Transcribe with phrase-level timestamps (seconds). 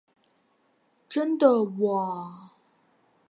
[1.07, 1.47] 真的
[1.77, 2.49] 喔！